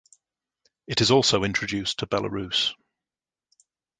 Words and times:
It 0.87 0.99
is 1.01 1.11
also 1.11 1.43
introduced 1.43 1.99
to 1.99 2.07
Belarus. 2.07 2.73